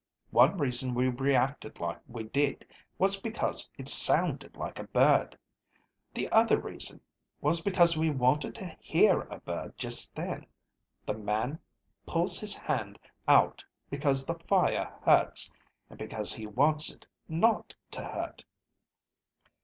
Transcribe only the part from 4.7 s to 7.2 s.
a bird. The other reason